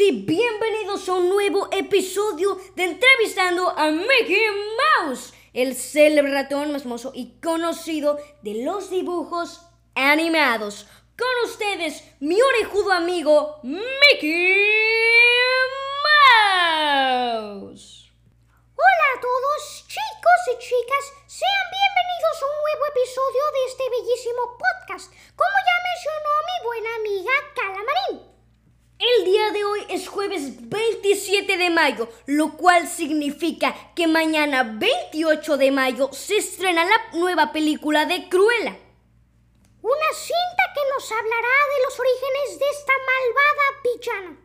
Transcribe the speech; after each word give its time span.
y 0.00 0.12
bienvenidos 0.12 1.06
a 1.10 1.14
un 1.14 1.28
nuevo 1.28 1.68
episodio 1.72 2.58
de 2.74 2.84
Entrevistando 2.84 3.68
a 3.68 3.90
Mickey 3.90 4.46
Mouse, 5.04 5.34
el 5.52 5.76
célebre 5.76 6.32
ratón 6.32 6.72
más 6.72 6.86
mozo 6.86 7.12
y 7.14 7.38
conocido 7.40 8.18
de 8.40 8.64
los 8.64 8.88
dibujos 8.88 9.60
animados. 9.94 10.86
Con 11.18 11.28
ustedes, 11.50 12.02
mi 12.20 12.40
orejudo 12.40 12.92
amigo 12.92 13.60
Mickey 13.62 14.54
Mouse. 17.34 18.10
Hola 18.76 19.06
a 19.16 19.20
todos, 19.20 19.84
chicos 19.86 20.40
y 20.54 20.58
chicas, 20.60 21.12
sean 21.26 21.66
bienvenidos 21.70 22.40
a 22.40 22.46
un 22.46 22.56
nuevo 22.62 22.86
episodio 22.96 23.42
de 23.52 23.64
este 23.68 23.84
bellísimo 23.90 24.56
podcast, 24.56 25.12
como 25.36 25.56
ya 25.66 25.76
mencionó 25.90 26.30
mi 26.48 26.56
buena 26.64 26.90
amiga 26.96 27.32
Calamarín. 27.54 28.39
El 29.00 29.24
día 29.24 29.50
de 29.52 29.64
hoy 29.64 29.80
es 29.88 30.08
jueves 30.08 30.68
27 30.68 31.56
de 31.56 31.70
mayo, 31.70 32.10
lo 32.26 32.58
cual 32.58 32.86
significa 32.86 33.74
que 33.96 34.06
mañana 34.06 34.76
28 34.78 35.56
de 35.56 35.70
mayo 35.70 36.10
se 36.12 36.36
estrena 36.36 36.84
la 36.84 37.18
nueva 37.18 37.50
película 37.50 38.04
de 38.04 38.28
Cruella. 38.28 38.76
Una 39.80 40.12
cinta 40.12 40.62
que 40.74 40.80
nos 40.92 41.10
hablará 41.10 41.32
de 41.32 41.84
los 41.84 41.98
orígenes 41.98 42.58
de 42.58 42.66
esta 42.68 42.92
malvada 43.08 43.80
villana. 43.84 44.40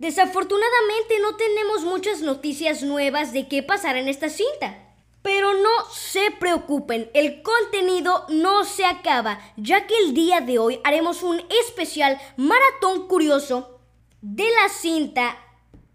Desafortunadamente 0.00 1.20
no 1.20 1.36
tenemos 1.36 1.82
muchas 1.82 2.22
noticias 2.22 2.82
nuevas 2.82 3.32
de 3.32 3.46
qué 3.46 3.62
pasará 3.62 4.00
en 4.00 4.08
esta 4.08 4.30
cinta. 4.30 4.96
Pero 5.22 5.54
no 5.54 5.90
se 5.92 6.32
preocupen, 6.32 7.08
el 7.14 7.40
contenido 7.44 8.26
no 8.30 8.64
se 8.64 8.84
acaba, 8.84 9.38
ya 9.56 9.86
que 9.86 9.96
el 9.96 10.12
día 10.12 10.40
de 10.40 10.58
hoy 10.58 10.80
haremos 10.82 11.22
un 11.22 11.40
especial 11.48 12.20
maratón 12.36 13.06
curioso 13.06 13.78
de 14.22 14.48
la 14.50 14.68
cinta 14.68 15.36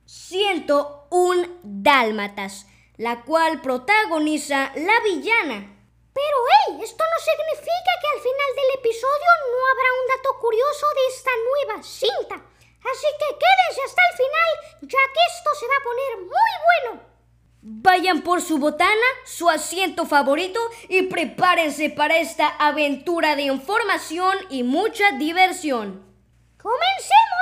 101 0.06 1.59
Dálmatas, 1.64 2.67
la 2.97 3.23
cual 3.23 3.61
protagoniza 3.61 4.72
la 4.75 5.00
villana. 5.00 5.73
Pero 6.14 6.38
hey, 6.52 6.80
esto 6.84 7.03
no 7.03 7.19
significa 7.23 7.92
que 8.02 8.08
al 8.16 8.22
final 8.22 8.52
del 8.56 8.80
episodio 8.80 9.31
no 9.52 9.59
habrá 9.72 9.89
un 9.94 10.08
dato 10.09 10.39
curioso 10.42 10.86
de 10.95 11.16
esta 11.16 11.31
nueva 11.47 11.84
cinta. 11.84 12.36
Así 12.36 13.08
que 13.19 13.38
quédense 13.38 13.81
hasta 13.86 14.02
el 14.11 14.17
final, 14.17 14.52
ya 14.81 15.00
que 15.14 15.19
esto 15.36 15.50
se 15.59 15.67
va 15.67 15.73
a 15.80 15.84
poner 15.84 16.17
muy 16.17 16.53
bueno. 16.67 17.03
Vayan 17.62 18.22
por 18.23 18.41
su 18.41 18.58
botana, 18.58 19.08
su 19.25 19.50
asiento 19.50 20.06
favorito 20.06 20.59
y 20.89 21.03
prepárense 21.03 21.89
para 21.89 22.17
esta 22.17 22.47
aventura 22.47 23.36
de 23.36 23.44
información 23.44 24.36
y 24.50 24.64
mucha 24.64 25.12
diversión. 25.14 26.03
¡Comencemos! 26.58 27.36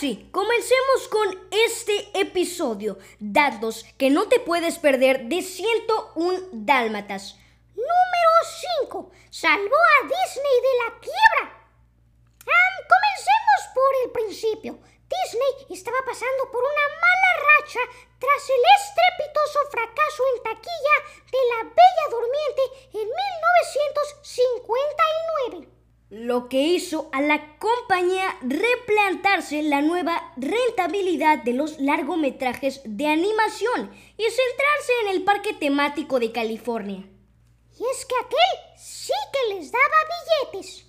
Sí, 0.00 0.28
comencemos 0.32 1.08
con 1.10 1.28
este 1.50 2.08
episodio, 2.18 2.96
datos 3.18 3.84
que 3.98 4.08
no 4.08 4.28
te 4.28 4.40
puedes 4.40 4.78
perder 4.78 5.26
de 5.26 5.42
101 5.42 6.40
Dálmatas. 6.52 7.36
Número 7.76 8.30
5. 8.80 9.10
Salvó 9.28 9.76
a 9.76 10.04
Disney 10.04 10.60
de 10.64 10.74
la 10.80 10.88
quiebra. 11.00 11.52
comencemos 12.88 13.60
por 13.74 13.92
el 14.04 14.10
principio. 14.12 14.78
Disney 15.04 15.66
estaba 15.68 15.98
pasando 16.06 16.50
por 16.50 16.64
una 16.64 16.88
mala 17.04 17.32
racha 17.50 17.82
tras 18.18 18.48
el 18.48 18.64
estrepitoso 18.80 19.60
fracaso 19.70 20.22
en 20.34 20.42
taquilla 20.44 20.96
de 21.30 21.40
La 21.52 21.60
Bella 21.76 22.06
Durmiente 22.08 22.64
en 22.94 23.04
1959 23.04 25.79
lo 26.10 26.48
que 26.48 26.60
hizo 26.60 27.08
a 27.12 27.22
la 27.22 27.56
compañía 27.58 28.36
replantarse 28.42 29.62
la 29.62 29.80
nueva 29.80 30.32
rentabilidad 30.36 31.44
de 31.44 31.54
los 31.54 31.78
largometrajes 31.78 32.80
de 32.84 33.06
animación 33.06 33.92
y 34.16 34.22
centrarse 34.22 34.92
en 35.04 35.08
el 35.10 35.22
parque 35.22 35.54
temático 35.54 36.18
de 36.18 36.32
California. 36.32 37.08
Y 37.78 37.84
es 37.84 38.04
que 38.04 38.16
aquel 38.16 38.76
sí 38.76 39.12
que 39.32 39.54
les 39.54 39.70
daba 39.70 40.52
billetes. 40.52 40.84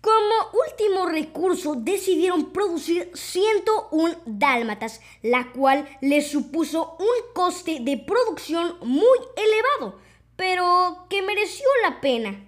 Como 0.00 0.60
último 0.68 1.06
recurso 1.06 1.74
decidieron 1.74 2.52
producir 2.52 3.10
101 3.12 4.22
dálmatas, 4.24 5.00
la 5.22 5.50
cual 5.50 5.88
les 6.00 6.30
supuso 6.30 6.96
un 7.00 7.32
coste 7.34 7.78
de 7.80 7.96
producción 7.96 8.78
muy 8.82 9.18
elevado, 9.34 9.98
pero 10.36 11.06
que 11.10 11.22
mereció 11.22 11.66
la 11.82 12.00
pena 12.00 12.38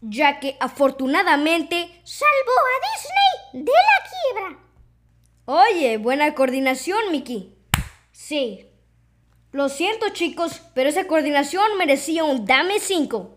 ya 0.00 0.40
que 0.40 0.56
afortunadamente 0.60 2.00
salvó 2.04 2.52
a 2.60 3.52
Disney 3.52 3.64
de 3.64 3.72
la 3.72 4.50
quiebra. 4.50 4.66
Oye, 5.46 5.96
buena 5.98 6.34
coordinación, 6.34 6.98
Mickey. 7.10 7.56
Sí. 8.12 8.68
Lo 9.52 9.68
siento, 9.68 10.08
chicos, 10.10 10.60
pero 10.74 10.88
esa 10.88 11.06
coordinación 11.06 11.78
merecía 11.78 12.24
un 12.24 12.44
dame 12.44 12.80
5. 12.80 13.36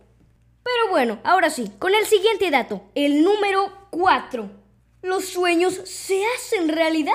Pero 0.64 0.90
bueno, 0.92 1.20
ahora 1.24 1.50
sí, 1.50 1.72
con 1.80 1.96
el 1.96 2.06
siguiente 2.06 2.52
dato, 2.52 2.82
el 2.96 3.24
número 3.24 3.88
4. 3.92 4.50
Los 5.02 5.26
sueños 5.26 5.76
se 5.86 6.22
hacen 6.36 6.68
realidad. 6.68 7.14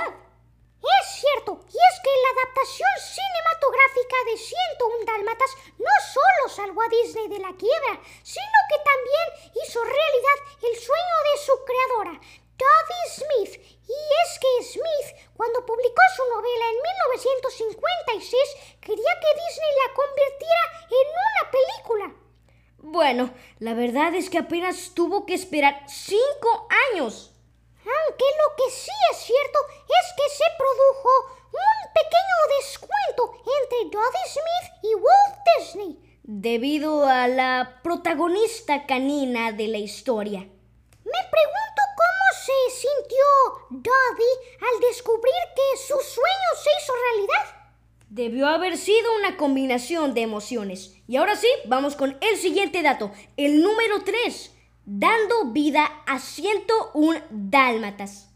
Es 0.84 1.16
cierto, 1.16 1.64
y 1.64 1.80
es 1.80 1.96
que 2.04 2.12
la 2.12 2.28
adaptación 2.36 2.92
cinematográfica 3.00 4.20
de 4.28 4.36
101 4.36 5.06
Dálmatas 5.06 5.56
no 5.78 5.94
solo 6.12 6.52
salvó 6.52 6.82
a 6.82 6.88
Disney 6.88 7.28
de 7.28 7.38
la 7.38 7.56
quiebra, 7.56 8.02
sino 8.22 8.58
que 8.68 8.78
también 8.84 9.54
hizo 9.64 9.82
realidad 9.82 10.38
el 10.60 10.76
sueño 10.76 11.16
de 11.24 11.38
su 11.40 11.64
creadora, 11.64 12.20
Dodie 12.60 13.08
Smith. 13.16 13.56
Y 13.88 13.96
es 14.24 14.38
que 14.38 14.62
Smith, 14.76 15.08
cuando 15.36 15.64
publicó 15.64 16.02
su 16.16 16.24
novela 16.28 16.68
en 16.68 16.76
1956, 16.76 18.76
quería 18.82 19.20
que 19.20 19.40
Disney 19.40 19.72
la 19.86 19.94
convirtiera 19.94 20.64
en 21.00 21.06
una 21.16 21.50
película. 21.50 22.12
Bueno, 22.78 23.32
la 23.58 23.72
verdad 23.72 24.14
es 24.14 24.28
que 24.28 24.36
apenas 24.38 24.92
tuvo 24.94 25.24
que 25.24 25.32
esperar 25.32 25.88
cinco 25.88 26.68
años 26.92 27.30
aunque 27.84 28.24
lo 28.24 28.56
que 28.56 28.70
sí 28.70 28.90
es 29.12 29.18
cierto 29.18 29.58
se 30.44 30.56
produjo 30.58 31.10
un 31.52 31.92
pequeño 31.92 32.38
descuento 32.58 33.22
entre 33.62 33.90
Dodie 33.90 34.28
Smith 34.28 34.72
y 34.82 34.94
Walt 34.94 35.36
Disney. 35.58 36.18
Debido 36.22 37.06
a 37.06 37.28
la 37.28 37.80
protagonista 37.82 38.86
canina 38.86 39.52
de 39.52 39.68
la 39.68 39.78
historia. 39.78 40.40
Me 40.40 41.20
pregunto 41.34 41.82
cómo 41.96 42.26
se 42.44 42.76
sintió 42.76 43.24
Dodie 43.70 44.58
al 44.60 44.80
descubrir 44.80 45.34
que 45.54 45.78
su 45.78 45.94
sueño 45.94 46.50
se 46.62 46.70
hizo 46.78 46.92
realidad. 47.12 47.56
Debió 48.08 48.48
haber 48.48 48.76
sido 48.76 49.16
una 49.18 49.36
combinación 49.36 50.14
de 50.14 50.22
emociones. 50.22 50.94
Y 51.06 51.16
ahora 51.16 51.36
sí, 51.36 51.48
vamos 51.66 51.96
con 51.96 52.16
el 52.20 52.36
siguiente 52.36 52.82
dato, 52.82 53.12
el 53.36 53.62
número 53.62 54.02
3 54.04 54.52
dando 54.86 55.46
vida 55.46 55.90
a 56.06 56.18
101 56.18 57.20
dálmatas. 57.30 58.33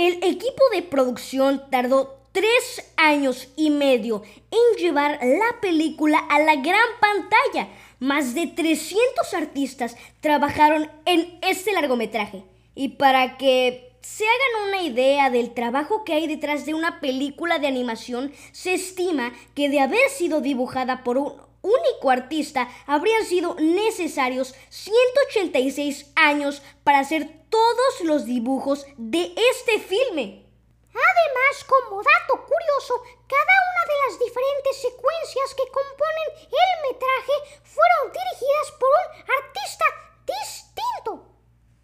El 0.00 0.14
equipo 0.24 0.62
de 0.72 0.80
producción 0.80 1.62
tardó 1.70 2.16
tres 2.32 2.90
años 2.96 3.48
y 3.54 3.68
medio 3.68 4.22
en 4.50 4.78
llevar 4.78 5.18
la 5.22 5.60
película 5.60 6.16
a 6.16 6.38
la 6.38 6.54
gran 6.54 6.88
pantalla. 6.98 7.68
Más 7.98 8.34
de 8.34 8.46
300 8.46 9.34
artistas 9.34 9.98
trabajaron 10.22 10.90
en 11.04 11.38
este 11.42 11.74
largometraje. 11.74 12.44
Y 12.74 12.96
para 12.96 13.36
que 13.36 13.92
se 14.00 14.24
hagan 14.24 14.68
una 14.68 14.82
idea 14.84 15.28
del 15.28 15.52
trabajo 15.52 16.02
que 16.02 16.14
hay 16.14 16.26
detrás 16.26 16.64
de 16.64 16.72
una 16.72 17.00
película 17.00 17.58
de 17.58 17.66
animación, 17.66 18.32
se 18.52 18.72
estima 18.72 19.34
que 19.54 19.68
de 19.68 19.80
haber 19.80 20.08
sido 20.08 20.40
dibujada 20.40 21.04
por 21.04 21.18
un 21.18 21.49
único 21.62 22.10
artista 22.10 22.68
habrían 22.86 23.24
sido 23.24 23.54
necesarios 23.58 24.54
186 24.68 26.12
años 26.14 26.62
para 26.84 27.00
hacer 27.00 27.28
todos 27.48 28.00
los 28.04 28.24
dibujos 28.24 28.86
de 28.96 29.34
este 29.50 29.80
filme. 29.80 30.46
Además, 30.90 31.64
como 31.66 32.02
dato 32.02 32.44
curioso, 32.44 33.02
cada 33.28 33.54
una 33.70 33.82
de 33.86 33.96
las 34.06 34.18
diferentes 34.18 34.76
secuencias 34.76 35.54
que 35.54 35.70
componen 35.70 36.48
el 36.50 36.92
metraje 36.92 37.60
fueron 37.62 38.12
dirigidas 38.12 38.72
por 38.78 38.88
un 38.88 39.20
artista 39.44 39.84
distinto. 40.26 41.26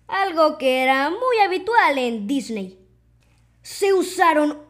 Algo 0.08 0.58
que 0.58 0.82
era 0.82 1.10
muy 1.10 1.38
habitual 1.40 1.98
en 1.98 2.26
Disney 2.26 2.85
se 3.66 3.92
usaron 3.92 4.64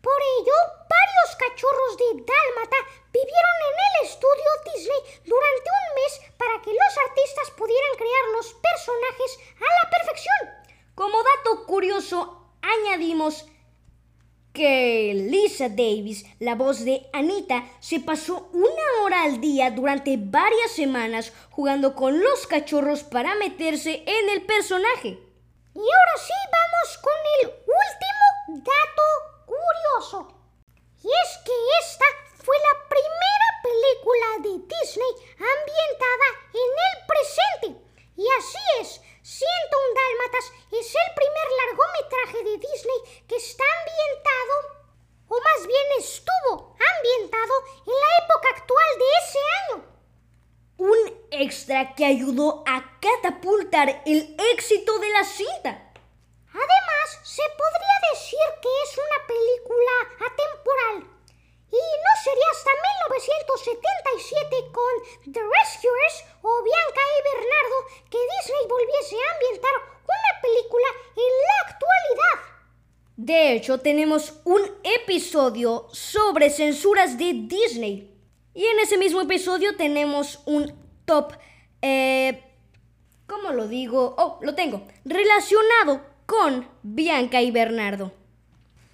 Por 0.00 0.20
ello, 0.38 0.52
varios 0.88 1.36
cachorros 1.36 1.96
de 1.96 2.24
Dálmata 2.24 2.76
vivieron 3.12 3.56
en 3.68 3.76
el 3.88 4.10
estudio 4.10 4.50
Disney 4.74 5.00
durante 5.24 5.70
un 5.70 5.94
mes 5.94 6.32
para 6.38 6.60
que 6.62 6.70
los 6.70 6.98
artistas 7.08 7.50
pudieran 7.56 7.96
crear 7.96 8.24
los 8.36 8.54
personajes 8.54 9.38
a 9.56 9.84
la 9.84 9.90
perfección. 9.90 10.64
Como 10.94 11.22
dato 11.22 11.66
curioso, 11.66 12.50
añadimos 12.62 13.46
que 14.54 15.12
Lisa 15.14 15.68
Davis, 15.68 16.24
la 16.38 16.54
voz 16.54 16.84
de 16.84 17.10
Anita, 17.12 17.64
se 17.80 17.98
pasó 17.98 18.48
una 18.52 19.02
hora 19.02 19.24
al 19.24 19.40
día 19.40 19.72
durante 19.72 20.16
varias 20.16 20.70
semanas 20.70 21.32
jugando 21.50 21.96
con 21.96 22.22
los 22.22 22.46
cachorros 22.46 23.02
para 23.02 23.34
meterse 23.34 24.04
en 24.06 24.30
el 24.30 24.46
personaje. 24.46 25.18
Y 25.74 25.80
ahora 25.80 26.16
sí 26.24 26.32
vamos 26.52 26.98
con 27.02 27.12
el 27.40 27.48
último 27.48 28.64
dato 28.64 29.02
curioso. 29.44 30.28
Y 31.02 31.08
es 31.08 31.38
que 31.44 31.52
esta 31.82 32.06
fue 32.36 32.54
la 32.56 32.88
primera 32.88 33.48
película 33.60 34.26
de 34.38 34.74
Disney 34.76 35.12
ambientada 35.34 36.28
en 36.54 36.70
el 36.86 37.06
presente. 37.08 37.84
Y 38.16 38.24
así 38.38 38.58
es, 38.80 39.00
un 39.24 39.94
Dálmatas 39.94 40.52
es 40.70 40.94
el 40.94 41.14
primer 41.14 41.48
largometraje 41.66 42.44
de 42.44 42.58
Disney 42.58 43.24
que 43.26 43.36
está 43.36 43.64
ambientado, 43.80 44.54
o 45.28 45.40
más 45.40 45.66
bien 45.66 45.86
estuvo 45.98 46.76
ambientado 46.78 47.54
en 47.86 47.94
la 47.94 48.24
época 48.24 48.48
actual 48.50 48.90
de 48.98 49.08
ese 49.22 49.38
año. 49.60 49.84
Un 50.76 51.23
extra 51.42 51.94
que 51.94 52.04
ayudó 52.04 52.62
a 52.66 52.98
catapultar 53.00 54.02
el 54.06 54.36
éxito 54.54 54.98
de 54.98 55.10
la 55.10 55.24
cinta. 55.24 55.92
Además, 56.48 57.18
se 57.22 57.42
podría 57.58 57.98
decir 58.12 58.38
que 58.62 58.68
es 58.84 58.98
una 58.98 59.26
película 59.26 59.92
atemporal. 60.30 61.10
Y 61.70 61.76
no 61.76 62.12
sería 62.22 62.50
hasta 62.52 62.70
1977 62.70 64.70
con 64.70 64.92
The 65.32 65.42
Rescuers 65.42 66.24
o 66.42 66.62
Bianca 66.62 67.02
y 67.02 67.22
Bernardo 67.34 67.86
que 68.08 68.18
Disney 68.18 68.66
volviese 68.68 69.16
a 69.16 69.32
ambientar 69.34 69.74
una 70.06 70.40
película 70.40 70.86
en 71.16 71.32
la 71.42 71.56
actualidad. 71.66 72.38
De 73.16 73.54
hecho, 73.54 73.78
tenemos 73.78 74.34
un 74.44 74.62
episodio 74.84 75.88
sobre 75.92 76.50
censuras 76.50 77.18
de 77.18 77.32
Disney. 77.34 78.12
Y 78.54 78.64
en 78.64 78.78
ese 78.78 78.96
mismo 78.96 79.20
episodio 79.20 79.76
tenemos 79.76 80.38
un 80.46 80.83
top, 81.04 81.34
eh, 81.82 82.42
¿cómo 83.26 83.50
lo 83.50 83.68
digo? 83.68 84.14
Oh, 84.18 84.38
lo 84.42 84.54
tengo, 84.54 84.86
relacionado 85.04 86.02
con 86.26 86.68
Bianca 86.82 87.42
y 87.42 87.50
Bernardo. 87.50 88.12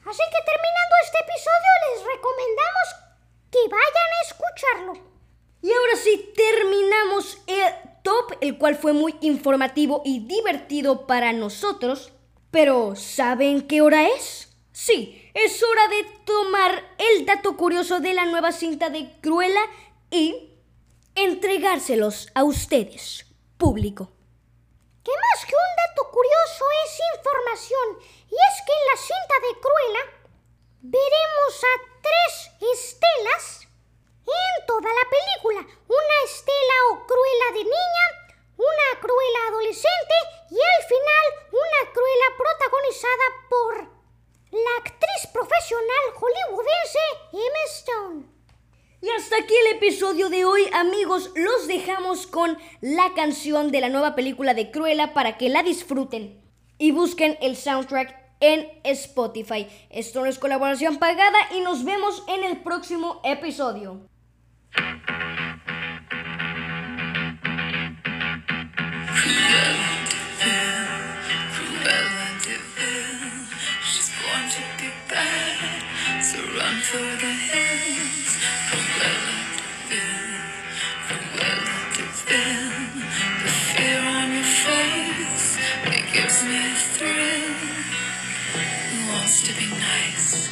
Así 0.04 0.22
que 0.30 0.44
terminando 0.44 0.94
este 1.04 1.18
episodio 1.18 1.70
les 1.86 2.16
recomendamos 2.16 3.00
que 3.50 3.58
vayan 3.68 4.10
a 4.18 4.26
escucharlo. 4.26 5.10
Y 5.62 5.72
ahora 5.72 5.96
sí, 5.96 6.32
terminamos 6.34 7.38
el 7.46 7.74
top, 8.02 8.38
el 8.40 8.58
cual 8.58 8.76
fue 8.76 8.92
muy 8.92 9.14
informativo 9.20 10.02
y 10.04 10.20
divertido 10.20 11.06
para 11.06 11.32
nosotros. 11.32 12.12
Pero, 12.50 12.96
¿saben 12.96 13.66
qué 13.66 13.82
hora 13.82 14.08
es? 14.08 14.56
Sí, 14.72 15.30
es 15.34 15.62
hora 15.62 15.88
de 15.88 16.06
tomar 16.24 16.82
el 16.98 17.26
dato 17.26 17.56
curioso 17.56 18.00
de 18.00 18.14
la 18.14 18.24
nueva 18.24 18.52
cinta 18.52 18.88
de 18.88 19.12
Cruella 19.20 19.60
y 20.10 20.50
entregárselos 21.14 22.28
a 22.34 22.44
ustedes, 22.44 23.26
público. 23.58 24.12
Que 25.04 25.12
más 25.12 25.46
que 25.46 25.54
un 25.54 25.72
dato 25.88 26.10
curioso 26.10 26.64
es 26.84 27.00
información, 27.16 27.86
y 28.30 28.34
es 28.34 28.54
que 28.66 28.72
en 28.72 28.86
la 28.90 28.96
cinta 28.96 29.36
de 29.40 29.60
Cruella 29.60 30.04
veremos 30.82 31.54
a 31.64 31.74
tres 32.00 32.32
estelas 32.72 33.60
en 34.26 34.66
toda 34.66 34.88
la 34.88 35.06
película. 35.10 35.60
Una 35.88 36.16
estela 36.24 36.76
o 36.92 37.06
Cruella 37.06 37.48
de 37.52 37.64
niña, 37.64 38.06
una 38.56 39.00
Cruella 39.00 39.40
adolescente 39.48 40.16
y 40.50 40.58
al 40.60 40.82
final 40.86 41.24
una 41.52 41.92
Cruella 41.92 42.28
protagonizada 42.36 43.26
por 43.48 44.00
la 44.52 44.76
actriz 44.78 45.26
profesional 45.32 46.04
hollywoodense 46.14 46.98
Emma 47.32 47.64
Stone. 47.66 48.40
Y 49.02 49.08
hasta 49.10 49.38
aquí 49.38 49.56
el 49.56 49.76
episodio 49.76 50.28
de 50.28 50.44
hoy, 50.44 50.68
Los 51.34 51.66
dejamos 51.66 52.26
con 52.26 52.56
la 52.80 53.12
canción 53.14 53.70
de 53.70 53.80
la 53.80 53.88
nueva 53.88 54.14
película 54.14 54.54
de 54.54 54.70
Cruella 54.70 55.12
para 55.12 55.36
que 55.36 55.48
la 55.48 55.62
disfruten 55.62 56.40
y 56.78 56.92
busquen 56.92 57.36
el 57.42 57.56
soundtrack 57.56 58.16
en 58.40 58.66
Spotify. 58.84 59.66
Esto 59.90 60.20
no 60.20 60.26
es 60.26 60.38
colaboración 60.38 60.96
pagada 60.96 61.38
y 61.54 61.60
nos 61.60 61.84
vemos 61.84 62.24
en 62.28 62.44
el 62.44 62.58
próximo 62.58 63.20
episodio. 63.24 64.00
wants 89.30 89.46
to 89.46 89.54
be 89.54 89.70
nice? 89.70 90.48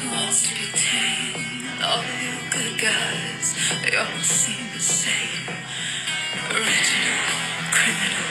Who 0.00 0.10
wants 0.10 0.42
to 0.42 0.54
be 0.56 0.66
tame? 0.74 1.62
All 1.80 2.02
you 2.02 2.34
good 2.50 2.76
guys, 2.76 3.54
they 3.82 3.96
all 3.96 4.18
seem 4.18 4.66
the 4.74 4.80
same. 4.80 5.46
Original, 6.50 7.22
criminal, 7.70 8.26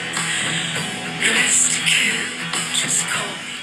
dressed 1.24 1.72
to 1.72 1.80
kill, 1.80 2.26
just 2.74 3.06
call 3.06 3.32
me. 3.48 3.53